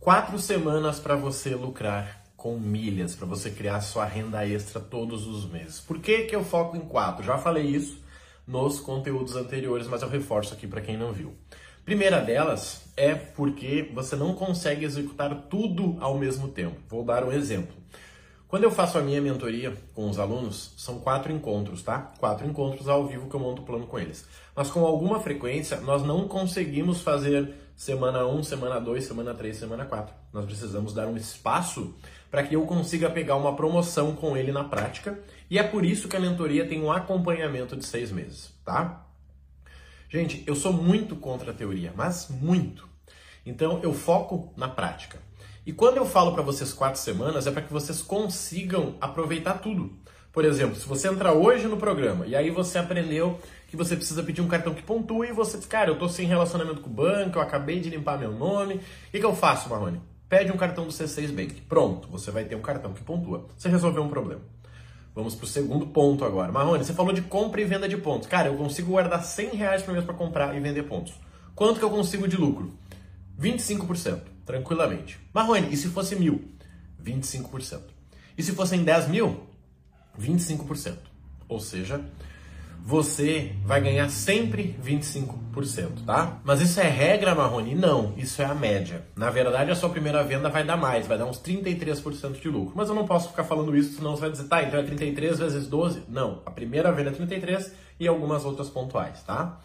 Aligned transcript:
Quatro 0.00 0.38
semanas 0.38 1.00
para 1.00 1.16
você 1.16 1.56
lucrar 1.56 2.22
com 2.36 2.56
milhas, 2.56 3.16
para 3.16 3.26
você 3.26 3.50
criar 3.50 3.80
sua 3.80 4.04
renda 4.04 4.46
extra 4.46 4.78
todos 4.80 5.26
os 5.26 5.44
meses. 5.50 5.80
Por 5.80 5.98
que, 5.98 6.22
que 6.22 6.36
eu 6.36 6.44
foco 6.44 6.76
em 6.76 6.80
quatro? 6.80 7.24
Já 7.24 7.36
falei 7.36 7.66
isso 7.66 8.00
nos 8.46 8.78
conteúdos 8.78 9.34
anteriores, 9.34 9.88
mas 9.88 10.00
eu 10.00 10.08
reforço 10.08 10.54
aqui 10.54 10.68
para 10.68 10.80
quem 10.80 10.96
não 10.96 11.12
viu. 11.12 11.34
Primeira 11.84 12.20
delas 12.20 12.82
é 12.96 13.12
porque 13.12 13.90
você 13.92 14.14
não 14.14 14.34
consegue 14.34 14.84
executar 14.84 15.34
tudo 15.50 15.96
ao 16.00 16.16
mesmo 16.16 16.46
tempo. 16.46 16.76
Vou 16.88 17.04
dar 17.04 17.24
um 17.24 17.32
exemplo. 17.32 17.74
Quando 18.46 18.62
eu 18.62 18.70
faço 18.70 18.98
a 18.98 19.02
minha 19.02 19.20
mentoria 19.20 19.76
com 19.94 20.08
os 20.08 20.18
alunos, 20.18 20.74
são 20.76 21.00
quatro 21.00 21.32
encontros, 21.32 21.82
tá? 21.82 22.12
Quatro 22.18 22.46
encontros 22.46 22.88
ao 22.88 23.04
vivo 23.06 23.28
que 23.28 23.34
eu 23.34 23.40
monto 23.40 23.62
o 23.62 23.64
plano 23.64 23.86
com 23.86 23.98
eles. 23.98 24.24
Mas 24.54 24.70
com 24.70 24.86
alguma 24.86 25.18
frequência, 25.20 25.80
nós 25.80 26.04
não 26.04 26.28
conseguimos 26.28 27.02
fazer 27.02 27.52
semana 27.78 28.26
1, 28.26 28.42
semana 28.42 28.80
2, 28.80 29.04
semana 29.04 29.32
3, 29.32 29.56
semana 29.56 29.84
4. 29.84 30.12
Nós 30.32 30.44
precisamos 30.44 30.92
dar 30.92 31.06
um 31.06 31.16
espaço 31.16 31.94
para 32.28 32.42
que 32.42 32.56
eu 32.56 32.66
consiga 32.66 33.08
pegar 33.08 33.36
uma 33.36 33.54
promoção 33.54 34.16
com 34.16 34.36
ele 34.36 34.50
na 34.50 34.64
prática. 34.64 35.16
E 35.48 35.60
é 35.60 35.62
por 35.62 35.84
isso 35.84 36.08
que 36.08 36.16
a 36.16 36.20
mentoria 36.20 36.66
tem 36.66 36.82
um 36.82 36.90
acompanhamento 36.90 37.76
de 37.76 37.86
seis 37.86 38.10
meses, 38.10 38.52
tá? 38.64 39.06
Gente, 40.10 40.42
eu 40.44 40.56
sou 40.56 40.72
muito 40.72 41.14
contra 41.14 41.52
a 41.52 41.54
teoria, 41.54 41.92
mas 41.94 42.28
muito. 42.28 42.88
Então 43.46 43.78
eu 43.80 43.94
foco 43.94 44.52
na 44.56 44.68
prática. 44.68 45.20
E 45.64 45.72
quando 45.72 45.98
eu 45.98 46.04
falo 46.04 46.32
para 46.32 46.42
vocês 46.42 46.72
quatro 46.72 47.00
semanas, 47.00 47.46
é 47.46 47.52
para 47.52 47.62
que 47.62 47.72
vocês 47.72 48.02
consigam 48.02 48.96
aproveitar 49.00 49.54
tudo. 49.60 49.96
Por 50.32 50.44
exemplo, 50.44 50.74
se 50.74 50.86
você 50.86 51.06
entrar 51.06 51.32
hoje 51.32 51.68
no 51.68 51.76
programa 51.76 52.26
e 52.26 52.34
aí 52.34 52.50
você 52.50 52.78
aprendeu 52.78 53.38
que 53.68 53.76
você 53.76 53.94
precisa 53.94 54.22
pedir 54.22 54.40
um 54.40 54.48
cartão 54.48 54.74
que 54.74 54.82
pontue 54.82 55.28
e 55.28 55.32
você 55.32 55.58
diz, 55.58 55.66
cara, 55.66 55.90
eu 55.90 55.98
tô 55.98 56.08
sem 56.08 56.26
relacionamento 56.26 56.80
com 56.80 56.88
o 56.88 56.92
banco, 56.92 57.38
eu 57.38 57.42
acabei 57.42 57.78
de 57.80 57.90
limpar 57.90 58.18
meu 58.18 58.32
nome, 58.32 58.76
o 58.76 59.10
que, 59.12 59.20
que 59.20 59.24
eu 59.24 59.36
faço, 59.36 59.68
Marrone? 59.68 60.00
Pede 60.26 60.50
um 60.50 60.56
cartão 60.56 60.84
do 60.84 60.90
C6 60.90 61.30
Bank. 61.32 61.60
Pronto, 61.62 62.08
você 62.08 62.30
vai 62.30 62.44
ter 62.44 62.54
um 62.54 62.60
cartão 62.60 62.92
que 62.92 63.02
pontua. 63.02 63.46
Você 63.56 63.68
resolveu 63.68 64.02
um 64.02 64.08
problema. 64.08 64.40
Vamos 65.14 65.34
para 65.34 65.44
o 65.44 65.48
segundo 65.48 65.86
ponto 65.86 66.24
agora. 66.24 66.50
Marrone, 66.50 66.84
você 66.84 66.92
falou 66.92 67.12
de 67.12 67.22
compra 67.22 67.60
e 67.60 67.64
venda 67.64 67.88
de 67.88 67.96
pontos. 67.96 68.26
Cara, 68.26 68.48
eu 68.48 68.56
consigo 68.56 68.92
guardar 68.92 69.22
100 69.22 69.50
reais 69.50 69.82
por 69.82 69.92
mês 69.92 70.04
para 70.04 70.14
comprar 70.14 70.56
e 70.56 70.60
vender 70.60 70.84
pontos. 70.84 71.14
Quanto 71.54 71.78
que 71.78 71.84
eu 71.84 71.90
consigo 71.90 72.26
de 72.26 72.36
lucro? 72.36 72.72
25%, 73.40 74.20
tranquilamente. 74.44 75.18
Marrone, 75.32 75.72
e 75.72 75.76
se 75.76 75.88
fosse 75.88 76.16
mil? 76.16 76.44
25%. 77.02 77.80
E 78.36 78.42
se 78.42 78.52
fossem 78.52 78.84
10 78.84 79.08
mil? 79.08 79.40
25%. 80.20 80.96
Ou 81.48 81.58
seja, 81.58 82.04
você 82.84 83.52
vai 83.64 83.80
ganhar 83.80 84.08
sempre 84.08 84.78
25%, 84.82 86.04
tá? 86.06 86.40
Mas 86.44 86.60
isso 86.60 86.80
é 86.80 86.88
regra, 86.88 87.34
Marrone? 87.34 87.74
Não, 87.74 88.14
isso 88.16 88.40
é 88.40 88.44
a 88.44 88.54
média. 88.54 89.06
Na 89.14 89.30
verdade, 89.30 89.70
a 89.70 89.74
sua 89.74 89.90
primeira 89.90 90.22
venda 90.24 90.48
vai 90.48 90.64
dar 90.64 90.76
mais, 90.76 91.06
vai 91.06 91.18
dar 91.18 91.26
uns 91.26 91.38
33% 91.40 92.40
de 92.40 92.48
lucro. 92.48 92.72
Mas 92.74 92.88
eu 92.88 92.94
não 92.94 93.06
posso 93.06 93.28
ficar 93.28 93.44
falando 93.44 93.76
isso, 93.76 93.96
senão 93.96 94.16
você 94.16 94.22
vai 94.22 94.30
dizer, 94.30 94.48
tá, 94.48 94.62
então 94.62 94.80
é 94.80 94.82
33 94.82 95.38
vezes 95.38 95.66
12? 95.66 96.04
Não, 96.08 96.42
a 96.46 96.50
primeira 96.50 96.90
venda 96.92 97.10
é 97.10 97.12
33 97.12 97.72
e 98.00 98.08
algumas 98.08 98.44
outras 98.44 98.70
pontuais, 98.70 99.22
tá? 99.22 99.60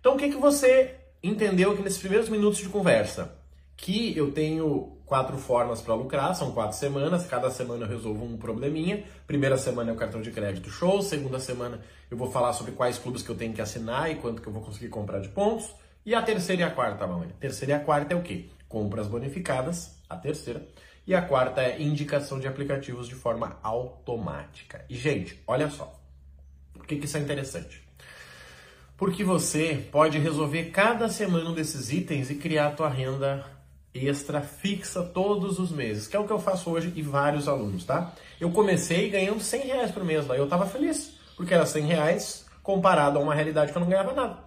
Então, 0.00 0.14
o 0.14 0.16
que, 0.16 0.30
que 0.30 0.36
você 0.36 0.94
entendeu 1.22 1.72
aqui 1.72 1.82
nesses 1.82 1.98
primeiros 1.98 2.28
minutos 2.28 2.58
de 2.58 2.68
conversa 2.68 3.41
que 3.76 4.16
eu 4.16 4.30
tenho 4.32 4.96
quatro 5.06 5.36
formas 5.36 5.80
para 5.80 5.94
lucrar, 5.94 6.34
são 6.34 6.52
quatro 6.52 6.76
semanas, 6.76 7.26
cada 7.26 7.50
semana 7.50 7.84
eu 7.84 7.88
resolvo 7.88 8.24
um 8.24 8.36
probleminha. 8.36 9.04
Primeira 9.26 9.56
semana 9.56 9.90
é 9.90 9.92
o 9.94 9.96
cartão 9.96 10.22
de 10.22 10.30
crédito 10.30 10.70
show, 10.70 11.02
segunda 11.02 11.38
semana 11.38 11.80
eu 12.10 12.16
vou 12.16 12.30
falar 12.30 12.52
sobre 12.52 12.72
quais 12.72 12.98
clubes 12.98 13.22
que 13.22 13.30
eu 13.30 13.34
tenho 13.34 13.54
que 13.54 13.60
assinar 13.60 14.10
e 14.10 14.16
quanto 14.16 14.42
que 14.42 14.48
eu 14.48 14.52
vou 14.52 14.62
conseguir 14.62 14.88
comprar 14.88 15.18
de 15.20 15.28
pontos. 15.28 15.74
E 16.04 16.14
a 16.14 16.22
terceira 16.22 16.62
e 16.62 16.64
a 16.64 16.70
quarta, 16.70 17.06
mamãe. 17.06 17.28
Terceira 17.40 17.72
e 17.72 17.76
a 17.76 17.80
quarta 17.80 18.12
é 18.12 18.16
o 18.16 18.22
quê? 18.22 18.46
Compras 18.68 19.06
bonificadas, 19.06 19.96
a 20.08 20.16
terceira. 20.16 20.66
E 21.06 21.14
a 21.14 21.22
quarta 21.22 21.62
é 21.62 21.80
indicação 21.80 22.38
de 22.38 22.46
aplicativos 22.46 23.08
de 23.08 23.14
forma 23.14 23.58
automática. 23.62 24.84
E, 24.88 24.94
gente, 24.94 25.42
olha 25.46 25.70
só. 25.70 25.98
Por 26.72 26.86
que, 26.86 26.96
que 26.96 27.06
isso 27.06 27.16
é 27.16 27.20
interessante? 27.20 27.82
Porque 28.96 29.24
você 29.24 29.88
pode 29.90 30.18
resolver 30.18 30.66
cada 30.70 31.08
semana 31.08 31.50
um 31.50 31.54
desses 31.54 31.90
itens 31.90 32.30
e 32.30 32.34
criar 32.34 32.68
a 32.68 32.72
tua 32.72 32.88
renda 32.88 33.44
extra 33.94 34.40
fixa 34.40 35.02
todos 35.02 35.58
os 35.58 35.70
meses, 35.70 36.06
que 36.06 36.16
é 36.16 36.18
o 36.18 36.26
que 36.26 36.32
eu 36.32 36.38
faço 36.38 36.70
hoje 36.70 36.92
e 36.96 37.02
vários 37.02 37.46
alunos, 37.46 37.84
tá? 37.84 38.12
Eu 38.40 38.50
comecei 38.50 39.10
ganhando 39.10 39.40
100 39.40 39.60
reais 39.66 39.90
por 39.90 40.04
mês, 40.04 40.26
daí 40.26 40.38
eu 40.38 40.48
tava 40.48 40.66
feliz, 40.66 41.12
porque 41.36 41.52
era 41.52 41.66
100 41.66 41.86
reais 41.86 42.46
comparado 42.62 43.18
a 43.18 43.22
uma 43.22 43.34
realidade 43.34 43.70
que 43.70 43.76
eu 43.76 43.80
não 43.80 43.88
ganhava 43.88 44.12
nada. 44.14 44.38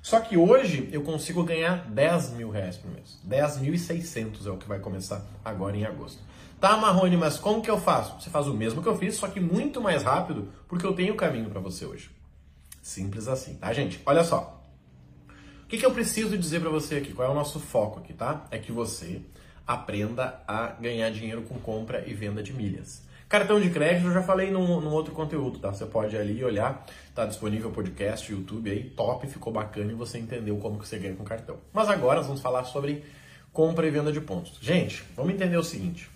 Só 0.00 0.20
que 0.20 0.36
hoje 0.36 0.88
eu 0.92 1.02
consigo 1.02 1.42
ganhar 1.42 1.88
10 1.90 2.34
mil 2.34 2.50
reais 2.50 2.76
por 2.76 2.90
mês. 2.90 3.18
10.600 3.26 4.46
é 4.46 4.50
o 4.50 4.58
que 4.58 4.68
vai 4.68 4.78
começar 4.78 5.24
agora 5.42 5.76
em 5.76 5.84
agosto. 5.84 6.22
Tá, 6.60 6.76
Marrone, 6.76 7.16
mas 7.16 7.38
como 7.38 7.62
que 7.62 7.70
eu 7.70 7.78
faço? 7.78 8.20
Você 8.20 8.30
faz 8.30 8.46
o 8.46 8.54
mesmo 8.54 8.82
que 8.82 8.88
eu 8.88 8.96
fiz, 8.96 9.16
só 9.16 9.28
que 9.28 9.40
muito 9.40 9.80
mais 9.80 10.02
rápido, 10.02 10.48
porque 10.68 10.86
eu 10.86 10.94
tenho 10.94 11.14
o 11.14 11.16
caminho 11.16 11.50
para 11.50 11.60
você 11.60 11.84
hoje. 11.84 12.10
Simples 12.82 13.28
assim, 13.28 13.54
tá, 13.54 13.72
gente? 13.72 14.00
Olha 14.04 14.24
só. 14.24 14.63
Que, 15.74 15.80
que 15.80 15.86
eu 15.86 15.90
preciso 15.90 16.38
dizer 16.38 16.60
para 16.60 16.70
você 16.70 16.98
aqui? 16.98 17.12
Qual 17.12 17.26
é 17.26 17.32
o 17.32 17.34
nosso 17.34 17.58
foco 17.58 17.98
aqui, 17.98 18.12
tá? 18.12 18.46
É 18.48 18.58
que 18.58 18.70
você 18.70 19.20
aprenda 19.66 20.40
a 20.46 20.68
ganhar 20.68 21.10
dinheiro 21.10 21.42
com 21.42 21.58
compra 21.58 22.04
e 22.06 22.14
venda 22.14 22.44
de 22.44 22.52
milhas. 22.52 23.02
Cartão 23.28 23.60
de 23.60 23.68
crédito, 23.70 24.06
eu 24.06 24.12
já 24.12 24.22
falei 24.22 24.52
num, 24.52 24.80
num, 24.80 24.92
outro 24.92 25.12
conteúdo, 25.12 25.58
tá? 25.58 25.72
Você 25.72 25.84
pode 25.84 26.16
ali 26.16 26.44
olhar, 26.44 26.86
tá 27.12 27.26
disponível 27.26 27.72
podcast, 27.72 28.30
YouTube 28.30 28.70
aí, 28.70 28.84
top, 28.84 29.26
ficou 29.26 29.52
bacana 29.52 29.90
e 29.90 29.96
você 29.96 30.16
entendeu 30.16 30.56
como 30.58 30.78
que 30.78 30.86
você 30.86 30.96
ganha 30.96 31.16
com 31.16 31.24
cartão. 31.24 31.56
Mas 31.72 31.88
agora 31.88 32.18
nós 32.18 32.28
vamos 32.28 32.40
falar 32.40 32.62
sobre 32.62 33.02
compra 33.52 33.84
e 33.84 33.90
venda 33.90 34.12
de 34.12 34.20
pontos. 34.20 34.56
Gente, 34.60 35.02
vamos 35.16 35.34
entender 35.34 35.56
o 35.56 35.64
seguinte. 35.64 36.08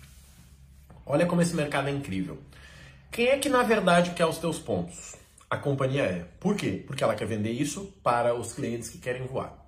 Olha 1.05 1.25
como 1.25 1.41
esse 1.41 1.53
mercado 1.53 1.89
é 1.89 1.91
incrível. 1.91 2.37
Quem 3.11 3.27
é 3.27 3.37
que 3.37 3.49
na 3.49 3.63
verdade 3.63 4.11
quer 4.11 4.25
os 4.25 4.37
teus 4.37 4.57
pontos? 4.57 5.18
A 5.49 5.57
companhia 5.57 6.03
é. 6.03 6.25
Por 6.39 6.55
quê? 6.55 6.83
Porque 6.85 7.03
ela 7.03 7.15
quer 7.15 7.25
vender 7.25 7.51
isso 7.51 7.93
para 8.03 8.35
os 8.35 8.53
clientes 8.53 8.89
que 8.89 8.99
querem 8.99 9.25
voar. 9.25 9.59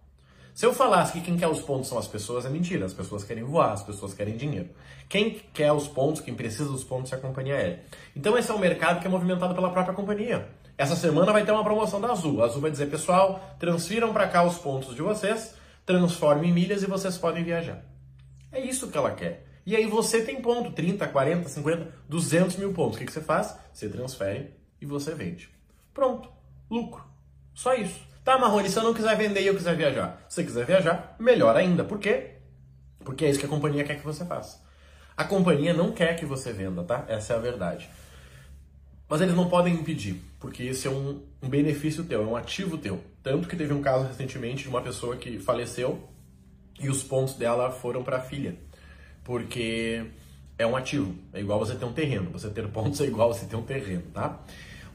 Se 0.53 0.65
eu 0.65 0.73
falasse 0.73 1.13
que 1.13 1.21
quem 1.21 1.37
quer 1.37 1.47
os 1.47 1.61
pontos 1.61 1.87
são 1.87 1.97
as 1.97 2.07
pessoas, 2.07 2.45
é 2.45 2.49
mentira. 2.49 2.85
As 2.85 2.93
pessoas 2.93 3.23
querem 3.23 3.43
voar, 3.43 3.71
as 3.71 3.81
pessoas 3.81 4.13
querem 4.13 4.37
dinheiro. 4.37 4.69
Quem 5.09 5.41
quer 5.53 5.71
os 5.71 5.87
pontos, 5.87 6.21
quem 6.21 6.35
precisa 6.35 6.69
dos 6.69 6.83
pontos 6.83 7.11
é 7.11 7.15
a 7.15 7.19
companhia 7.19 7.55
aérea. 7.55 7.83
Então 8.15 8.37
esse 8.37 8.51
é 8.51 8.53
um 8.53 8.59
mercado 8.59 8.99
que 8.99 9.07
é 9.07 9.09
movimentado 9.09 9.55
pela 9.55 9.71
própria 9.71 9.95
companhia. 9.95 10.49
Essa 10.77 10.95
semana 10.95 11.31
vai 11.31 11.45
ter 11.45 11.51
uma 11.51 11.63
promoção 11.63 11.99
da 11.99 12.11
Azul. 12.11 12.43
A 12.43 12.45
Azul 12.45 12.61
vai 12.61 12.69
dizer, 12.69 12.89
pessoal, 12.89 13.55
transfiram 13.59 14.13
para 14.13 14.27
cá 14.27 14.43
os 14.43 14.57
pontos 14.57 14.93
de 14.93 15.01
vocês, 15.01 15.55
transformem 15.85 16.49
em 16.49 16.53
milhas 16.53 16.83
e 16.83 16.85
vocês 16.85 17.17
podem 17.17 17.43
viajar. 17.43 17.83
É 18.51 18.59
isso 18.59 18.89
que 18.89 18.97
ela 18.97 19.11
quer. 19.11 19.45
E 19.65 19.75
aí 19.75 19.85
você 19.85 20.21
tem 20.21 20.41
ponto, 20.41 20.71
30, 20.71 21.07
40, 21.07 21.49
50, 21.49 21.87
200 22.09 22.55
mil 22.57 22.73
pontos. 22.73 22.97
O 22.97 22.99
que, 22.99 23.05
que 23.05 23.11
você 23.11 23.21
faz? 23.21 23.55
Você 23.71 23.87
transfere 23.87 24.51
e 24.81 24.85
você 24.85 25.13
vende. 25.13 25.49
Pronto, 25.93 26.29
lucro. 26.69 27.03
Só 27.53 27.73
isso. 27.73 27.99
Tá, 28.23 28.37
Marrone, 28.37 28.69
se 28.69 28.77
eu 28.77 28.83
não 28.83 28.93
quiser 28.93 29.17
vender 29.17 29.41
e 29.41 29.47
eu 29.47 29.55
quiser 29.55 29.75
viajar? 29.75 30.23
Se 30.29 30.43
quiser 30.43 30.65
viajar, 30.65 31.15
melhor 31.19 31.55
ainda. 31.55 31.83
Por 31.83 31.99
quê? 31.99 32.35
Porque 33.03 33.25
é 33.25 33.29
isso 33.29 33.39
que 33.39 33.45
a 33.45 33.49
companhia 33.49 33.83
quer 33.83 33.95
que 33.95 34.05
você 34.05 34.23
faça. 34.23 34.61
A 35.17 35.23
companhia 35.23 35.73
não 35.73 35.91
quer 35.91 36.15
que 36.15 36.25
você 36.25 36.53
venda, 36.53 36.83
tá? 36.83 37.05
Essa 37.07 37.33
é 37.33 37.35
a 37.35 37.39
verdade. 37.39 37.89
Mas 39.09 39.21
eles 39.21 39.35
não 39.35 39.49
podem 39.49 39.73
impedir, 39.73 40.21
porque 40.39 40.63
esse 40.63 40.87
é 40.87 40.89
um, 40.89 41.21
um 41.41 41.49
benefício 41.49 42.03
teu, 42.05 42.23
é 42.23 42.25
um 42.25 42.35
ativo 42.35 42.77
teu. 42.77 43.03
Tanto 43.21 43.47
que 43.47 43.57
teve 43.57 43.73
um 43.73 43.81
caso 43.81 44.07
recentemente 44.07 44.63
de 44.63 44.69
uma 44.69 44.81
pessoa 44.81 45.17
que 45.17 45.37
faleceu 45.37 46.07
e 46.79 46.89
os 46.89 47.03
pontos 47.03 47.33
dela 47.33 47.71
foram 47.71 48.03
para 48.03 48.17
a 48.17 48.21
filha. 48.21 48.55
Porque 49.23 50.05
é 50.57 50.65
um 50.65 50.75
ativo. 50.75 51.13
É 51.33 51.39
igual 51.39 51.59
você 51.59 51.75
ter 51.75 51.85
um 51.85 51.93
terreno. 51.93 52.31
Você 52.31 52.49
ter 52.49 52.67
pontos 52.69 53.01
é 53.01 53.05
igual 53.05 53.33
você 53.33 53.45
ter 53.45 53.55
um 53.55 53.63
terreno, 53.63 54.03
tá? 54.13 54.39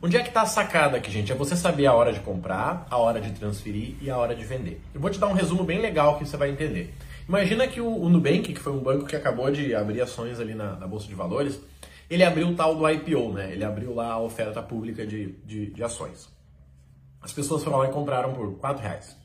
Onde 0.03 0.17
é 0.17 0.23
que 0.23 0.29
está 0.29 0.43
a 0.43 0.47
sacada 0.47 0.99
aqui, 0.99 1.11
gente? 1.11 1.33
É 1.33 1.35
você 1.35 1.57
saber 1.57 1.87
a 1.87 1.95
hora 1.95 2.13
de 2.13 2.21
comprar, 2.21 2.87
a 2.91 2.99
hora 2.99 3.19
de 3.19 3.33
transferir 3.33 3.95
e 4.01 4.11
a 4.11 4.17
hora 4.19 4.35
de 4.35 4.45
vender. 4.45 4.81
Eu 4.95 5.01
vou 5.01 5.11
te 5.11 5.19
dar 5.19 5.27
um 5.27 5.33
resumo 5.33 5.65
bem 5.65 5.81
legal 5.81 6.19
que 6.19 6.27
você 6.27 6.37
vai 6.37 6.51
entender. 6.51 6.95
Imagina 7.27 7.67
que 7.67 7.81
o, 7.81 7.89
o 7.89 8.09
Nubank, 8.11 8.53
que 8.53 8.61
foi 8.61 8.75
um 8.75 8.79
banco 8.79 9.07
que 9.07 9.17
acabou 9.17 9.51
de 9.51 9.75
abrir 9.75 10.03
ações 10.03 10.39
ali 10.39 10.55
na, 10.55 10.77
na, 10.77 10.87
Bolsa 10.87 11.09
de 11.09 11.15
Valores, 11.15 11.59
ele 12.11 12.23
abriu 12.23 12.47
o 12.49 12.55
tal 12.55 12.77
do 12.77 12.89
IPO, 12.89 13.33
né? 13.33 13.51
Ele 13.51 13.65
abriu 13.65 13.95
lá 13.95 14.13
a 14.13 14.21
oferta 14.21 14.63
pública 14.63 15.07
de, 15.07 15.33
de, 15.45 15.71
de 15.71 15.83
ações. 15.83 16.29
As 17.23 17.33
pessoas 17.33 17.65
foram 17.65 17.79
lá 17.79 17.87
e 17.87 17.91
compraram 17.91 18.35
por 18.35 18.55
4 18.59 18.83
reais. 18.83 19.17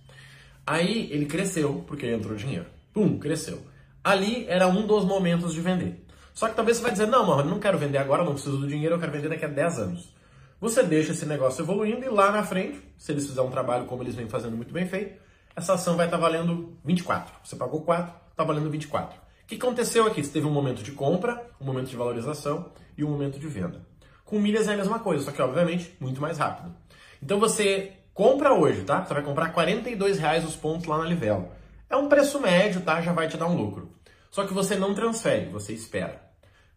Aí 0.65 1.09
ele 1.11 1.25
cresceu, 1.25 1.83
porque 1.85 2.07
entrou 2.07 2.35
dinheiro. 2.35 2.65
Pum, 2.93 3.19
cresceu. 3.19 3.61
Ali 4.01 4.45
era 4.47 4.67
um 4.67 4.87
dos 4.87 5.03
momentos 5.03 5.53
de 5.53 5.59
vender. 5.59 6.03
Só 6.33 6.47
que 6.47 6.55
talvez 6.55 6.77
você 6.77 6.83
vai 6.83 6.91
dizer, 6.93 7.07
não, 7.07 7.27
mano, 7.27 7.49
não 7.49 7.59
quero 7.59 7.77
vender 7.77 7.97
agora, 7.97 8.23
não 8.23 8.33
preciso 8.33 8.57
do 8.57 8.67
dinheiro, 8.67 8.95
eu 8.95 8.99
quero 8.99 9.11
vender 9.11 9.29
daqui 9.29 9.45
a 9.45 9.49
10 9.49 9.79
anos. 9.79 10.20
Você 10.61 10.83
deixa 10.83 11.11
esse 11.11 11.25
negócio 11.25 11.63
evoluindo 11.63 12.05
e 12.05 12.09
lá 12.09 12.31
na 12.31 12.43
frente, 12.43 12.79
se 12.95 13.11
eles 13.11 13.25
fizerem 13.25 13.49
um 13.49 13.51
trabalho 13.51 13.85
como 13.85 14.03
eles 14.03 14.13
vêm 14.13 14.29
fazendo 14.29 14.55
muito 14.55 14.71
bem 14.71 14.85
feito, 14.85 15.19
essa 15.55 15.73
ação 15.73 15.97
vai 15.97 16.05
estar 16.05 16.19
tá 16.19 16.21
valendo 16.21 16.77
24. 16.85 17.33
Você 17.43 17.55
pagou 17.55 17.81
4, 17.81 18.13
está 18.29 18.43
valendo 18.43 18.69
24. 18.69 19.17
O 19.17 19.47
que 19.47 19.55
aconteceu 19.55 20.05
aqui? 20.05 20.23
Você 20.23 20.31
teve 20.31 20.45
um 20.45 20.51
momento 20.51 20.83
de 20.83 20.91
compra, 20.91 21.49
um 21.59 21.65
momento 21.65 21.87
de 21.87 21.95
valorização 21.95 22.71
e 22.95 23.03
um 23.03 23.09
momento 23.09 23.39
de 23.39 23.47
venda. 23.47 23.81
Com 24.23 24.37
milhas 24.37 24.67
é 24.67 24.75
a 24.75 24.77
mesma 24.77 24.99
coisa, 24.99 25.25
só 25.25 25.31
que 25.31 25.41
obviamente 25.41 25.97
muito 25.99 26.21
mais 26.21 26.37
rápido. 26.37 26.75
Então 27.23 27.39
você 27.39 27.93
compra 28.13 28.53
hoje, 28.53 28.83
tá? 28.83 29.03
Você 29.03 29.15
vai 29.15 29.23
comprar 29.23 29.49
42 29.49 30.19
reais 30.19 30.45
os 30.45 30.55
pontos 30.55 30.85
lá 30.85 30.99
na 30.99 31.05
Livelo. 31.05 31.49
É 31.89 31.95
um 31.95 32.07
preço 32.07 32.39
médio, 32.39 32.81
tá? 32.81 33.01
Já 33.01 33.13
vai 33.13 33.27
te 33.27 33.35
dar 33.35 33.47
um 33.47 33.57
lucro. 33.57 33.91
Só 34.29 34.45
que 34.45 34.53
você 34.53 34.75
não 34.75 34.93
transfere, 34.93 35.49
você 35.49 35.73
espera. 35.73 36.21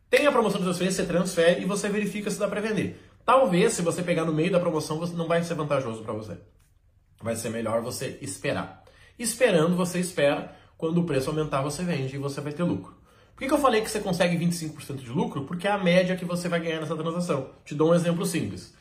Tem 0.09 0.27
a 0.27 0.33
promoção 0.33 0.59
de 0.59 0.65
transferência, 0.65 1.05
você 1.05 1.13
transfere 1.13 1.61
e 1.61 1.67
você 1.67 1.91
verifica 1.91 2.31
se 2.31 2.39
dá 2.39 2.49
para 2.49 2.63
vender. 2.63 2.99
Talvez, 3.25 3.73
se 3.73 3.83
você 3.83 4.03
pegar 4.03 4.25
no 4.25 4.33
meio 4.33 4.53
da 4.53 4.61
promoção, 4.61 4.99
você 4.99 5.15
não 5.17 5.27
vai 5.27 5.43
ser 5.43 5.55
vantajoso 5.55 6.03
para 6.03 6.13
você. 6.13 6.37
Vai 7.23 7.37
ser 7.37 7.49
melhor 7.49 7.81
você 7.81 8.19
esperar. 8.21 8.85
Esperando, 9.19 9.77
você 9.77 9.99
espera. 9.99 10.55
Quando 10.77 10.99
o 10.99 11.05
preço 11.05 11.31
aumentar, 11.31 11.63
você 11.63 11.83
vende 11.83 12.17
e 12.17 12.19
você 12.19 12.41
vai 12.41 12.53
ter 12.53 12.65
lucro. 12.65 12.95
Por 13.35 13.41
que, 13.41 13.49
que 13.49 13.55
eu 13.55 13.59
falei 13.59 13.81
que 13.81 13.91
você 13.91 14.01
consegue 14.01 14.37
25% 14.37 14.97
de 14.97 15.09
lucro? 15.09 15.45
Porque 15.45 15.67
é 15.67 15.71
a 15.71 15.79
média 15.79 16.17
que 16.17 16.25
você 16.25 16.49
vai 16.49 16.61
ganhar 16.61 16.81
nessa 16.81 16.97
transação. 16.97 17.51
Te 17.65 17.75
dou 17.75 17.91
um 17.91 17.95
exemplo 17.95 18.27
simples. 18.27 18.75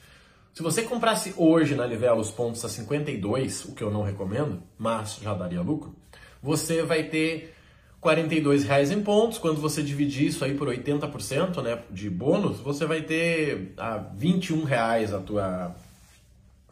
Se 0.53 0.61
você 0.61 0.83
comprasse 0.83 1.33
hoje 1.37 1.73
na 1.73 1.85
Livelo 1.85 2.19
os 2.19 2.29
pontos 2.29 2.63
a 2.63 2.69
52, 2.69 3.65
o 3.65 3.73
que 3.73 3.83
eu 3.83 3.89
não 3.89 4.03
recomendo, 4.03 4.61
mas 4.77 5.17
já 5.21 5.33
daria 5.33 5.61
lucro, 5.61 5.95
você 6.41 6.83
vai 6.83 7.03
ter 7.03 7.55
42 8.03 8.65
reais 8.65 8.91
em 8.91 9.01
pontos. 9.01 9.39
Quando 9.39 9.59
você 9.59 9.81
dividir 9.81 10.27
isso 10.27 10.43
aí 10.43 10.53
por 10.53 10.67
80% 10.67 11.63
né, 11.63 11.79
de 11.89 12.09
bônus, 12.09 12.59
você 12.59 12.85
vai 12.85 13.01
ter 13.01 13.73
a 13.77 13.97
21 13.97 14.65
reais 14.65 15.13
a 15.13 15.19
tua, 15.19 15.73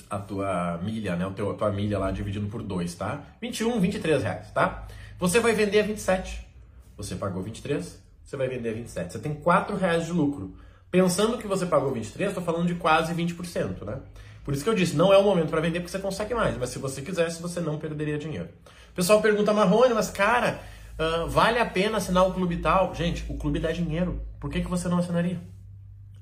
a 0.09 0.19
tua 0.19 0.79
milha, 0.83 1.15
né? 1.15 1.25
O 1.25 1.31
teu, 1.31 1.49
a 1.49 1.53
tua 1.53 1.71
milha 1.71 1.97
lá 1.97 2.11
dividindo 2.11 2.47
por 2.47 2.61
2, 2.61 2.93
tá? 2.95 3.23
21, 3.41 3.79
23 3.79 4.21
reais, 4.21 4.51
tá? 4.51 4.85
Você 5.17 5.39
vai 5.39 5.53
vender 5.53 5.79
a 5.79 5.83
27. 5.83 6.45
Você 6.97 7.15
pagou 7.15 7.41
23, 7.41 7.97
você 8.23 8.35
vai 8.35 8.49
vender 8.49 8.69
a 8.69 8.73
27. 8.73 9.13
Você 9.13 9.19
tem 9.19 9.33
4 9.33 9.77
reais 9.77 10.05
de 10.05 10.11
lucro. 10.11 10.53
Pensando 10.91 11.37
que 11.37 11.47
você 11.47 11.65
pagou 11.65 11.93
23, 11.93 12.29
estou 12.29 12.43
falando 12.43 12.67
de 12.67 12.75
quase 12.75 13.13
20%, 13.13 13.85
né? 13.85 13.99
Por 14.43 14.53
isso 14.53 14.63
que 14.63 14.69
eu 14.69 14.73
disse, 14.73 14.97
não 14.97 15.13
é 15.13 15.17
o 15.17 15.23
momento 15.23 15.49
para 15.49 15.61
vender 15.61 15.79
porque 15.79 15.91
você 15.91 15.99
consegue 15.99 16.33
mais, 16.33 16.57
mas 16.57 16.71
se 16.71 16.79
você 16.79 17.01
quisesse, 17.01 17.41
você 17.41 17.61
não 17.61 17.77
perderia 17.77 18.17
dinheiro. 18.17 18.49
O 18.91 18.93
pessoal 18.93 19.21
pergunta, 19.21 19.53
Marrone, 19.53 19.93
mas 19.93 20.09
cara, 20.09 20.59
uh, 20.99 21.27
vale 21.27 21.59
a 21.59 21.65
pena 21.65 21.97
assinar 21.97 22.27
o 22.27 22.33
clube 22.33 22.57
tal? 22.57 22.93
Gente, 22.95 23.25
o 23.29 23.37
clube 23.37 23.59
dá 23.59 23.71
dinheiro. 23.71 24.21
Por 24.39 24.49
que, 24.49 24.61
que 24.61 24.69
você 24.69 24.87
não 24.87 24.97
assinaria? 24.99 25.39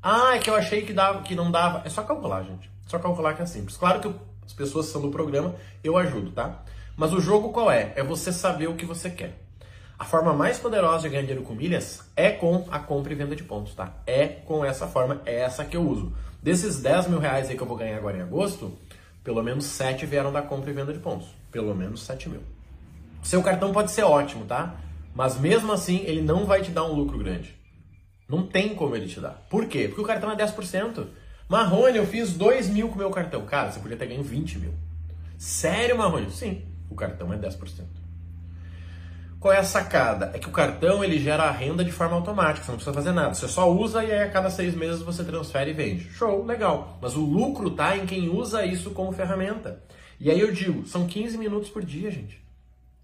Ah, 0.02 0.36
é 0.36 0.40
que 0.40 0.50
eu 0.50 0.56
achei 0.56 0.82
que, 0.82 0.94
dava, 0.94 1.22
que 1.22 1.36
não 1.36 1.52
dava. 1.52 1.82
É 1.86 1.90
só 1.90 2.04
calcular, 2.04 2.44
gente. 2.44 2.70
É 2.86 2.90
só 2.90 3.00
calcular 3.00 3.34
que 3.34 3.42
é 3.42 3.46
simples. 3.46 3.78
Claro 3.78 4.00
que 4.00 4.14
as 4.46 4.54
pessoas 4.54 4.88
são 4.88 5.02
do 5.02 5.10
programa, 5.10 5.56
eu 5.84 5.98
ajudo, 5.98 6.32
tá? 6.32 6.64
Mas 6.96 7.14
o 7.14 7.22
jogo 7.22 7.52
qual 7.52 7.72
é? 7.72 7.94
É 7.96 8.04
você 8.04 8.32
saber 8.32 8.68
o 8.68 8.76
que 8.76 8.86
você 8.86 9.10
quer. 9.10 9.38
A 9.98 10.06
forma 10.06 10.34
mais 10.34 10.58
poderosa 10.58 11.04
de 11.04 11.10
ganhar 11.10 11.22
dinheiro 11.24 11.44
com 11.44 11.54
milhas 11.54 12.10
é 12.16 12.32
com 12.32 12.66
a 12.72 12.80
compra 12.80 13.12
e 13.12 13.16
venda 13.16 13.36
de 13.36 13.44
pontos, 13.44 13.76
tá? 13.76 13.94
É 14.08 14.28
com 14.28 14.64
essa 14.64 14.88
forma, 14.88 15.22
é 15.26 15.42
essa 15.42 15.66
que 15.66 15.76
eu 15.76 15.82
uso. 15.82 16.14
Desses 16.42 16.82
10 16.82 17.10
mil 17.10 17.20
reais 17.20 17.50
aí 17.50 17.58
que 17.58 17.62
eu 17.62 17.68
vou 17.68 17.76
ganhar 17.76 17.98
agora 17.98 18.18
em 18.18 18.22
agosto, 18.22 18.78
pelo 19.24 19.44
menos 19.44 19.66
7 19.66 20.06
vieram 20.06 20.32
da 20.32 20.42
compra 20.42 20.72
e 20.72 20.74
venda 20.74 20.94
de 20.94 21.00
pontos. 21.00 21.28
Pelo 21.52 21.76
menos 21.76 22.02
7 22.04 22.30
mil. 22.30 22.42
Seu 23.22 23.44
cartão 23.44 23.72
pode 23.72 23.92
ser 23.92 24.04
ótimo, 24.04 24.46
tá? 24.46 24.76
Mas 25.14 25.40
mesmo 25.40 25.72
assim, 25.72 26.04
ele 26.06 26.22
não 26.22 26.46
vai 26.46 26.62
te 26.62 26.72
dar 26.72 26.86
um 26.86 26.94
lucro 26.94 27.18
grande. 27.18 27.58
Não 28.28 28.46
tem 28.46 28.76
como 28.76 28.96
ele 28.96 29.08
te 29.08 29.20
dar. 29.20 29.46
Por 29.50 29.66
quê? 29.66 29.88
Porque 29.88 30.02
o 30.02 30.06
cartão 30.06 30.32
é 30.32 30.36
10%. 30.36 31.08
Marrone, 31.48 31.98
eu 31.98 32.06
fiz 32.06 32.34
2 32.34 32.70
mil 32.70 32.90
com 32.90 32.96
o 32.96 32.98
meu 33.00 33.10
cartão. 33.10 33.46
Cara, 33.46 33.72
você 33.72 33.80
podia 33.80 33.98
ter 33.98 34.06
ganho 34.06 34.24
20 34.24 34.60
mil. 34.60 34.74
Sério, 35.38 35.98
Marrone? 35.98 36.30
Sim, 36.32 36.62
o 36.90 36.96
cartão 36.96 37.34
é 37.34 37.38
10%. 37.38 38.00
Qual 39.40 39.54
é 39.54 39.58
a 39.58 39.64
sacada? 39.64 40.32
É 40.34 40.38
que 40.38 40.50
o 40.50 40.52
cartão 40.52 41.02
ele 41.02 41.18
gera 41.18 41.44
a 41.44 41.52
renda 41.52 41.84
de 41.84 41.94
forma 41.94 42.16
automática, 42.16 42.66
você 42.66 42.72
não 42.72 42.78
precisa 42.78 42.94
fazer 42.94 43.14
nada. 43.14 43.34
Você 43.34 43.48
só 43.48 43.72
usa 43.72 44.04
e 44.04 44.12
aí 44.12 44.22
a 44.22 44.30
cada 44.30 44.50
seis 44.50 44.76
meses 44.76 45.02
você 45.02 45.24
transfere 45.24 45.72
e 45.72 45.74
vende. 45.74 46.10
Show, 46.12 46.46
legal. 46.46 47.00
Mas 47.02 47.16
o 47.16 47.22
lucro 47.22 47.72
tá 47.72 47.96
em 47.96 48.06
quem 48.06 48.28
usa 48.28 48.66
isso 48.66 48.92
como 48.92 49.14
ferramenta. 49.14 49.82
E 50.20 50.30
aí 50.30 50.40
eu 50.42 50.52
digo, 50.52 50.86
são 50.86 51.08
15 51.08 51.38
minutos 51.38 51.70
por 51.70 51.84
dia, 51.86 52.12
gente. 52.12 52.44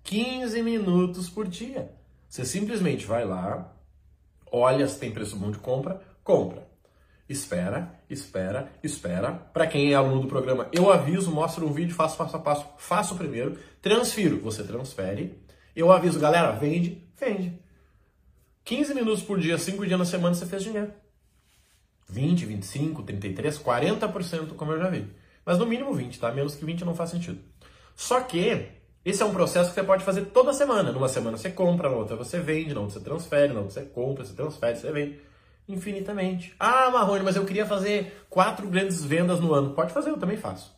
15 0.06 0.63
minutos 0.63 1.30
por 1.30 1.48
dia. 1.48 1.92
Você 2.30 2.46
simplesmente 2.46 3.06
vai 3.06 3.25
lá, 3.25 3.75
olha 4.50 4.88
se 4.88 4.98
tem 4.98 5.12
preço 5.12 5.36
bom 5.36 5.52
de 5.52 5.57
compra, 5.57 6.02
compra. 6.24 6.66
Espera, 7.28 8.00
espera, 8.10 8.72
espera. 8.81 9.34
Para 9.34 9.68
quem 9.68 9.92
é 9.92 9.96
aluno 9.96 10.22
do 10.22 10.28
programa, 10.28 10.69
eu 10.72 10.90
aviso, 10.92 11.31
mostro 11.31 11.68
um 11.68 11.74
vídeo, 11.74 11.94
faço 11.94 12.16
passo 12.16 12.38
a 12.38 12.40
passo, 12.40 12.66
faço 12.78 13.16
primeiro, 13.16 13.57
transfiro, 13.81 14.40
você 14.40 14.63
transfere 14.63 15.44
eu 15.75 15.92
aviso, 15.92 16.18
galera, 16.18 16.52
vende, 16.54 17.06
vende. 17.19 17.60
15 18.63 18.94
minutos 18.94 19.22
por 19.22 19.38
dia, 19.38 19.57
5 19.57 19.86
dias 19.86 20.00
na 20.00 20.06
semana, 20.06 20.34
você 20.34 20.46
fez 20.46 20.63
dinheiro. 20.63 20.94
20, 22.07 22.46
25, 22.46 23.04
33, 23.04 23.60
40%, 23.60 24.56
como 24.56 24.72
eu 24.72 24.80
já 24.80 24.90
vi. 24.90 25.12
Mas 25.46 25.57
no 25.57 25.66
mínimo 25.66 25.94
20, 25.94 26.18
tá? 26.18 26.31
Menos 26.31 26.56
que 26.56 26.63
20 26.63 26.86
não 26.86 26.96
faz 26.96 27.10
sentido. 27.10 27.40
Só 27.94 28.22
que 28.22 28.69
esse 29.06 29.22
é 29.22 29.25
um 29.25 29.31
processo 29.31 29.69
que 29.69 29.75
você 29.75 29.84
pode 29.84 30.04
fazer 30.04 30.25
toda 30.25 30.52
semana. 30.52 30.92
Numa 30.92 31.07
semana 31.07 31.38
você 31.38 31.52
compra, 31.52 31.88
na 31.88 31.96
outra 31.96 32.16
você 32.16 32.40
vende, 32.40 32.74
na 32.74 32.81
outra 32.81 33.00
você 33.00 33.06
transfere, 33.06 33.54
na 33.54 33.60
outra 33.60 33.74
você 33.74 33.88
compra, 33.88 34.25
você 34.25 34.34
transfere, 34.34 34.78
você 34.78 34.92
vende. 34.92 35.19
Infinitamente. 35.68 36.56
Ah, 36.60 36.90
Marrone, 36.90 37.24
mas 37.24 37.36
eu 37.36 37.46
queria 37.46 37.66
fazer 37.66 38.25
quatro 38.30 38.68
grandes 38.68 39.04
vendas 39.04 39.40
no 39.40 39.54
ano. 39.54 39.74
Pode 39.74 39.94
fazer, 39.94 40.10
eu 40.10 40.18
também 40.18 40.38
faço. 40.38 40.75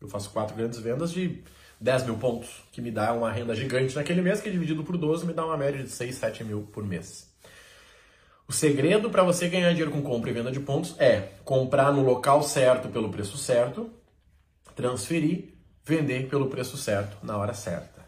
Eu 0.00 0.08
faço 0.08 0.30
quatro 0.30 0.56
grandes 0.56 0.78
vendas 0.78 1.12
de 1.12 1.42
10 1.80 2.04
mil 2.04 2.16
pontos, 2.16 2.62
que 2.70 2.80
me 2.80 2.90
dá 2.90 3.12
uma 3.12 3.30
renda 3.30 3.54
gigante 3.54 3.94
naquele 3.96 4.22
mês, 4.22 4.40
que 4.40 4.50
dividido 4.50 4.84
por 4.84 4.96
12 4.96 5.26
me 5.26 5.32
dá 5.32 5.44
uma 5.44 5.56
média 5.56 5.82
de 5.82 5.90
6, 5.90 6.14
7 6.14 6.44
mil 6.44 6.62
por 6.72 6.84
mês. 6.84 7.32
O 8.46 8.52
segredo 8.52 9.10
para 9.10 9.22
você 9.22 9.48
ganhar 9.48 9.70
dinheiro 9.70 9.90
com 9.90 10.02
compra 10.02 10.30
e 10.30 10.32
venda 10.32 10.52
de 10.52 10.60
pontos 10.60 10.94
é 11.00 11.30
comprar 11.44 11.92
no 11.92 12.04
local 12.04 12.42
certo 12.42 12.88
pelo 12.88 13.10
preço 13.10 13.38
certo, 13.38 13.90
transferir, 14.76 15.53
vender 15.84 16.28
pelo 16.28 16.48
preço 16.48 16.76
certo 16.76 17.16
na 17.22 17.36
hora 17.36 17.54
certa. 17.54 18.04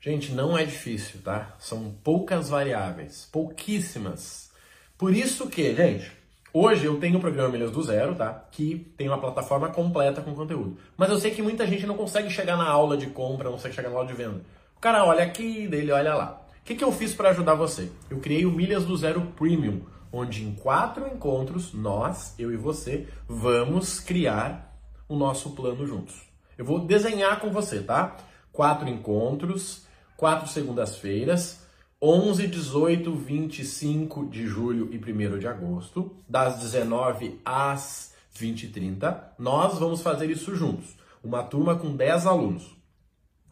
Gente, 0.00 0.32
não 0.32 0.56
é 0.56 0.64
difícil, 0.64 1.20
tá? 1.22 1.56
São 1.58 1.90
poucas 2.04 2.48
variáveis, 2.48 3.28
pouquíssimas. 3.32 4.50
Por 4.96 5.14
isso 5.14 5.48
que, 5.48 5.74
gente, 5.74 6.18
Hoje 6.52 6.86
eu 6.86 6.98
tenho 6.98 7.18
o 7.18 7.20
programa 7.20 7.50
Milhas 7.50 7.70
do 7.70 7.82
Zero, 7.82 8.14
tá? 8.14 8.32
Que 8.50 8.90
tem 8.96 9.06
uma 9.06 9.20
plataforma 9.20 9.68
completa 9.68 10.22
com 10.22 10.34
conteúdo. 10.34 10.78
Mas 10.96 11.10
eu 11.10 11.18
sei 11.18 11.30
que 11.30 11.42
muita 11.42 11.66
gente 11.66 11.86
não 11.86 11.94
consegue 11.94 12.30
chegar 12.30 12.56
na 12.56 12.66
aula 12.66 12.96
de 12.96 13.08
compra, 13.08 13.44
não 13.44 13.52
consegue 13.52 13.74
chegar 13.74 13.90
na 13.90 13.96
aula 13.96 14.08
de 14.08 14.14
venda. 14.14 14.40
O 14.74 14.80
cara 14.80 15.04
olha 15.04 15.22
aqui, 15.22 15.68
dele 15.68 15.92
olha 15.92 16.14
lá. 16.14 16.42
O 16.60 16.64
que, 16.64 16.74
que 16.74 16.82
eu 16.82 16.90
fiz 16.90 17.12
para 17.12 17.30
ajudar 17.30 17.54
você? 17.54 17.92
Eu 18.08 18.18
criei 18.18 18.46
o 18.46 18.50
Milhas 18.50 18.86
do 18.86 18.96
Zero 18.96 19.20
Premium, 19.36 19.82
onde 20.10 20.42
em 20.42 20.54
quatro 20.54 21.06
encontros, 21.06 21.74
nós, 21.74 22.34
eu 22.38 22.50
e 22.52 22.56
você, 22.56 23.06
vamos 23.28 24.00
criar 24.00 24.74
o 25.06 25.16
nosso 25.16 25.50
plano 25.50 25.86
juntos. 25.86 26.27
Eu 26.58 26.64
vou 26.64 26.80
desenhar 26.80 27.38
com 27.38 27.50
você, 27.50 27.80
tá? 27.80 28.16
Quatro 28.52 28.88
encontros, 28.88 29.86
quatro 30.16 30.48
segundas-feiras, 30.48 31.60
11, 32.02 32.48
18, 32.48 33.14
25 33.14 34.26
de 34.26 34.44
julho 34.44 34.90
e 34.92 34.98
1 34.98 35.38
de 35.38 35.46
agosto, 35.46 36.16
das 36.28 36.58
19 36.58 37.40
às 37.44 38.12
20 38.32 38.64
e 38.64 38.68
30, 38.68 39.34
nós 39.38 39.78
vamos 39.78 40.02
fazer 40.02 40.28
isso 40.30 40.56
juntos. 40.56 40.96
Uma 41.22 41.44
turma 41.44 41.76
com 41.76 41.94
10 41.94 42.26
alunos. 42.26 42.76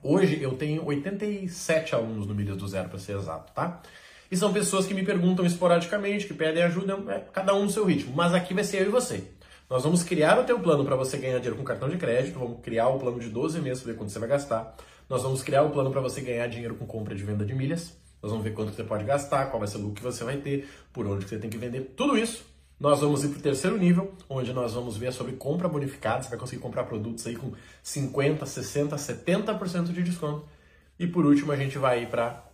Hoje 0.02 0.42
eu 0.42 0.56
tenho 0.56 0.84
87 0.84 1.94
alunos 1.94 2.26
no 2.26 2.34
Milhas 2.34 2.56
do 2.56 2.66
Zero, 2.66 2.88
para 2.88 2.98
ser 2.98 3.16
exato, 3.16 3.52
tá? 3.52 3.82
E 4.28 4.36
são 4.36 4.52
pessoas 4.52 4.84
que 4.84 4.94
me 4.94 5.04
perguntam 5.04 5.46
esporadicamente, 5.46 6.26
que 6.26 6.34
pedem 6.34 6.64
ajuda, 6.64 6.98
é, 7.12 7.20
cada 7.32 7.54
um 7.54 7.64
no 7.64 7.70
seu 7.70 7.84
ritmo. 7.84 8.14
Mas 8.16 8.34
aqui 8.34 8.52
vai 8.52 8.64
ser 8.64 8.82
eu 8.82 8.86
e 8.86 8.90
você. 8.90 9.24
Nós 9.68 9.82
vamos 9.82 10.04
criar 10.04 10.38
o 10.38 10.44
teu 10.44 10.60
plano 10.60 10.84
para 10.84 10.94
você 10.94 11.16
ganhar 11.16 11.38
dinheiro 11.38 11.56
com 11.56 11.64
cartão 11.64 11.88
de 11.88 11.96
crédito, 11.96 12.38
vamos 12.38 12.60
criar 12.60 12.88
o 12.88 13.00
plano 13.00 13.18
de 13.18 13.28
12 13.28 13.60
meses 13.60 13.82
para 13.82 13.92
ver 13.92 13.98
quanto 13.98 14.12
você 14.12 14.18
vai 14.20 14.28
gastar. 14.28 14.76
Nós 15.08 15.22
vamos 15.24 15.42
criar 15.42 15.62
o 15.62 15.70
plano 15.70 15.90
para 15.90 16.00
você 16.00 16.20
ganhar 16.20 16.46
dinheiro 16.46 16.76
com 16.76 16.86
compra 16.86 17.16
de 17.16 17.24
venda 17.24 17.44
de 17.44 17.52
milhas. 17.52 17.92
Nós 18.22 18.30
vamos 18.30 18.44
ver 18.44 18.52
quanto 18.52 18.72
você 18.72 18.84
pode 18.84 19.04
gastar, 19.04 19.46
qual 19.46 19.58
vai 19.58 19.68
ser 19.68 19.78
o 19.78 19.80
lucro 19.80 19.96
que 19.96 20.02
você 20.02 20.22
vai 20.22 20.36
ter, 20.36 20.68
por 20.92 21.04
onde 21.06 21.28
você 21.28 21.36
tem 21.36 21.50
que 21.50 21.58
vender, 21.58 21.94
tudo 21.96 22.16
isso. 22.16 22.44
Nós 22.78 23.00
vamos 23.00 23.24
ir 23.24 23.28
para 23.28 23.38
o 23.38 23.42
terceiro 23.42 23.76
nível, 23.76 24.12
onde 24.28 24.52
nós 24.52 24.74
vamos 24.74 24.96
ver 24.96 25.12
sobre 25.12 25.32
compra 25.32 25.68
bonificada. 25.68 26.22
Você 26.22 26.28
vai 26.28 26.38
conseguir 26.38 26.62
comprar 26.62 26.84
produtos 26.84 27.26
aí 27.26 27.34
com 27.34 27.52
50, 27.82 28.46
60, 28.46 28.94
70% 28.94 29.92
de 29.92 30.02
desconto. 30.02 30.46
E 30.98 31.06
por 31.08 31.26
último, 31.26 31.50
a 31.50 31.56
gente 31.56 31.76
vai 31.76 32.04
ir 32.04 32.06
para 32.08 32.44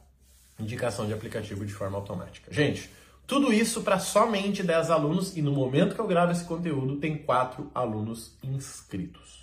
indicação 0.58 1.06
de 1.06 1.12
aplicativo 1.12 1.66
de 1.66 1.74
forma 1.74 1.98
automática. 1.98 2.52
Gente, 2.52 2.88
tudo 3.26 3.52
isso 3.52 3.82
para 3.82 3.98
somente 3.98 4.62
10 4.62 4.90
alunos 4.90 5.36
e 5.36 5.42
no 5.42 5.52
momento 5.52 5.94
que 5.94 6.00
eu 6.00 6.06
gravo 6.06 6.32
esse 6.32 6.44
conteúdo, 6.44 6.96
tem 6.96 7.16
4 7.16 7.70
alunos 7.74 8.36
inscritos. 8.42 9.42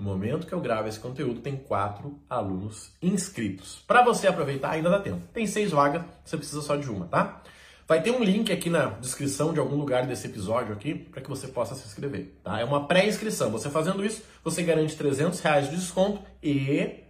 No 0.00 0.06
momento 0.06 0.46
que 0.46 0.54
eu 0.54 0.60
gravo 0.60 0.88
esse 0.88 0.98
conteúdo, 0.98 1.42
tem 1.42 1.54
quatro 1.54 2.18
alunos 2.28 2.90
inscritos. 3.02 3.84
Para 3.86 4.02
você 4.02 4.26
aproveitar, 4.26 4.70
ainda 4.70 4.88
dá 4.88 4.98
tempo. 4.98 5.20
Tem 5.30 5.46
seis 5.46 5.72
vagas, 5.72 6.02
você 6.24 6.38
precisa 6.38 6.62
só 6.62 6.74
de 6.74 6.90
uma, 6.90 7.04
tá? 7.04 7.42
Vai 7.86 8.02
ter 8.02 8.10
um 8.10 8.24
link 8.24 8.50
aqui 8.50 8.70
na 8.70 8.86
descrição 8.86 9.52
de 9.52 9.60
algum 9.60 9.76
lugar 9.76 10.06
desse 10.06 10.26
episódio 10.26 10.72
aqui 10.72 10.94
para 10.94 11.20
que 11.20 11.28
você 11.28 11.48
possa 11.48 11.74
se 11.74 11.86
inscrever, 11.86 12.32
tá? 12.42 12.58
É 12.58 12.64
uma 12.64 12.86
pré-inscrição. 12.86 13.50
Você 13.50 13.68
fazendo 13.68 14.02
isso, 14.02 14.22
você 14.42 14.62
garante 14.62 14.96
300 14.96 15.38
reais 15.40 15.68
de 15.68 15.76
desconto 15.76 16.22
e 16.42 17.00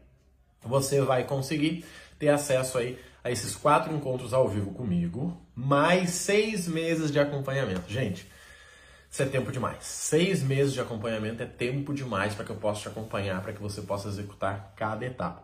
você 0.64 1.00
vai 1.00 1.22
conseguir 1.22 1.84
ter 2.18 2.30
acesso 2.30 2.76
aí 2.76 2.98
a 3.22 3.30
esses 3.30 3.54
quatro 3.54 3.94
encontros 3.94 4.32
ao 4.32 4.48
vivo 4.48 4.72
comigo, 4.72 5.40
mais 5.54 6.10
seis 6.10 6.66
meses 6.66 7.10
de 7.10 7.18
acompanhamento. 7.18 7.90
Gente, 7.90 8.26
isso 9.10 9.22
é 9.22 9.26
tempo 9.26 9.50
demais. 9.50 9.78
Seis 9.80 10.42
meses 10.42 10.72
de 10.72 10.80
acompanhamento 10.80 11.42
é 11.42 11.46
tempo 11.46 11.92
demais 11.92 12.34
para 12.34 12.44
que 12.44 12.50
eu 12.50 12.56
possa 12.56 12.82
te 12.82 12.88
acompanhar, 12.88 13.42
para 13.42 13.52
que 13.52 13.60
você 13.60 13.82
possa 13.82 14.08
executar 14.08 14.72
cada 14.76 15.04
etapa. 15.04 15.42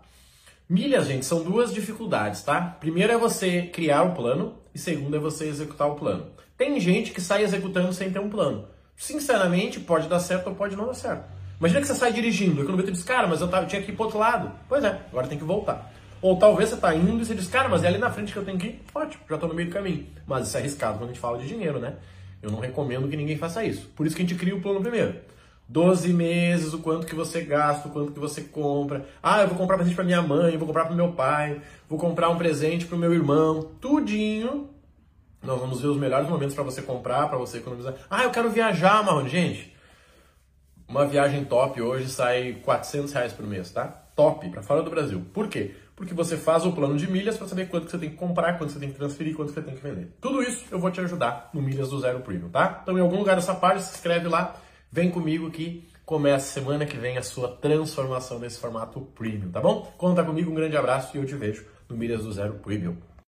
Milhas, 0.68 1.06
gente, 1.06 1.25
são 1.25 1.42
duas 1.45 1.73
dificuldades, 1.73 2.42
tá? 2.42 2.61
Primeiro 2.61 3.12
é 3.12 3.18
você 3.18 3.62
criar 3.62 4.02
o 4.02 4.14
plano 4.14 4.56
e 4.75 4.78
segundo 4.78 5.16
é 5.16 5.18
você 5.18 5.47
executar 5.47 5.88
o 5.88 5.95
plano. 5.95 6.28
Tem 6.56 6.80
gente 6.80 7.12
que 7.12 7.21
sai 7.21 7.45
executando 7.45 7.92
sem 7.92 8.11
ter 8.11 8.18
um 8.18 8.30
plano. 8.30 8.68
Sinceramente, 8.97 9.78
pode 9.78 10.09
dar 10.09 10.21
certo 10.21 10.49
ou 10.49 10.54
pode 10.54 10.75
não 10.75 10.87
dar 10.87 10.95
certo. 10.95 11.25
Imagina 11.59 11.80
que 11.80 11.87
você 11.87 11.95
sai 11.95 12.12
dirigindo, 12.12 12.62
e 12.62 12.66
quando 12.66 12.83
você 12.83 12.92
diz, 12.92 13.02
cara, 13.02 13.26
mas 13.26 13.40
eu, 13.40 13.49
tava, 13.49 13.66
tinha 13.66 13.80
que 13.83 13.90
ir 13.90 13.95
pro 13.95 14.04
outro 14.04 14.18
lado. 14.18 14.52
Pois 14.68 14.85
é, 14.85 15.00
agora 15.09 15.26
tem 15.26 15.38
que 15.38 15.45
voltar. 15.45 15.92
Ou 16.23 16.38
talvez 16.38 16.70
você 16.70 16.76
tá 16.76 16.94
indo 16.94 17.20
e 17.20 17.25
você 17.25 17.35
diz, 17.35 17.46
cara, 17.49 17.68
mas 17.68 17.85
é 17.85 17.88
ali 17.88 17.99
na 17.99 18.11
frente 18.11 18.32
que 18.32 18.38
eu 18.38 18.44
tenho 18.44 18.58
que 18.58 18.66
ir. 18.68 18.82
Ótimo, 18.94 19.23
já 19.28 19.38
tô 19.38 19.46
no 19.46 19.54
meio 19.54 19.68
do 19.68 19.73
caminho. 19.73 20.06
Mas 20.26 20.49
isso 20.49 20.56
é 20.56 20.61
arriscado 20.61 20.99
quando 20.99 21.11
a 21.11 21.12
gente 21.12 21.20
fala 21.20 21.38
de 21.38 21.46
dinheiro, 21.46 21.78
né? 21.78 21.94
Eu 22.42 22.50
não 22.50 22.61
recomendo 22.61 23.08
que 23.08 23.16
ninguém 23.16 23.37
faça 23.37 23.64
isso. 23.64 23.88
Por 23.94 24.06
isso 24.06 24.14
que 24.14 24.23
a 24.23 24.26
gente 24.26 24.38
cria 24.38 24.54
o 24.54 24.61
plano 24.61 24.80
primeiro. 24.80 25.14
12 25.68 26.12
meses, 26.12 26.73
o 26.73 26.78
quanto 26.78 27.06
que 27.06 27.14
você 27.14 27.40
gasta, 27.40 27.88
o 27.88 27.90
quanto 27.90 28.12
que 28.12 28.20
você 28.20 28.42
compra. 28.42 29.04
Ah, 29.23 29.42
eu 29.42 29.49
vou 29.49 29.56
comprar 29.56 29.76
presente 29.76 29.96
para 29.96 30.04
minha 30.04 30.23
mãe, 30.23 30.56
vou 30.56 30.66
comprar 30.66 30.85
para 30.85 30.94
meu 30.94 31.12
pai, 31.12 31.61
vou 31.88 31.99
comprar 31.99 32.28
um 32.28 32.38
presente 32.38 32.87
para 32.87 32.96
o 32.96 32.99
meu 32.99 33.12
irmão. 33.12 33.62
Tudinho. 33.80 34.70
Nós 35.42 35.61
vamos 35.61 35.80
ver 35.80 35.88
os 35.88 35.96
melhores 35.96 36.28
momentos 36.28 36.54
para 36.54 36.64
você 36.64 36.82
comprar, 36.82 37.28
para 37.28 37.38
você 37.38 37.58
economizar. 37.58 37.94
Ah, 38.08 38.25
eu 38.25 38.30
quero 38.30 38.50
viajar, 38.50 39.04
Marrone. 39.04 39.28
Gente, 39.28 39.76
uma 40.88 41.04
viagem 41.04 41.44
top 41.44 41.82
hoje 41.82 42.08
sai 42.08 42.61
400 42.64 43.12
reais 43.12 43.32
por 43.32 43.46
mês, 43.46 43.70
tá? 43.70 43.87
Top, 44.14 44.49
para 44.49 44.62
fora 44.62 44.82
do 44.82 44.90
Brasil. 44.90 45.25
Por 45.35 45.49
quê? 45.49 45.75
Porque 45.97 46.12
você 46.12 46.37
faz 46.37 46.65
o 46.67 46.73
plano 46.73 46.97
de 46.97 47.11
milhas 47.11 47.37
para 47.37 47.49
saber 47.49 47.69
quanto 47.69 47.91
você 47.91 47.97
tem 47.97 48.11
que 48.11 48.17
comprar, 48.17 48.59
quanto 48.59 48.73
você 48.73 48.79
tem 48.79 48.91
que 48.91 48.97
transferir, 48.97 49.35
quanto 49.35 49.53
você 49.53 49.62
tem 49.62 49.75
que 49.75 49.83
vender. 49.83 50.12
Tudo 50.21 50.43
isso 50.43 50.67
eu 50.71 50.79
vou 50.79 50.91
te 50.91 51.00
ajudar 51.00 51.50
no 51.55 51.62
Milhas 51.62 51.88
do 51.88 51.99
Zero 51.99 52.21
Premium, 52.21 52.50
tá? 52.50 52.81
Então, 52.83 52.99
em 52.99 53.00
algum 53.00 53.17
lugar 53.17 53.35
dessa 53.35 53.55
página, 53.55 53.81
se 53.81 53.95
inscreve 53.95 54.29
lá 54.29 54.57
Vem 54.91 55.11
comigo 55.11 55.50
que 55.50 55.87
começa 56.05 56.47
semana 56.47 56.87
que 56.87 56.97
vem 56.97 57.19
a 57.19 57.23
sua 57.23 57.49
transformação 57.49 58.38
nesse 58.38 58.59
formato 58.59 59.00
premium, 59.15 59.50
tá 59.50 59.61
bom? 59.61 59.93
Conta 59.99 60.25
comigo, 60.25 60.50
um 60.50 60.55
grande 60.55 60.76
abraço 60.76 61.17
e 61.17 61.21
eu 61.21 61.26
te 61.26 61.35
vejo 61.35 61.67
no 61.88 61.97
Milhas 61.97 62.23
do 62.23 62.33
Zero 62.33 62.55
Premium. 62.55 62.97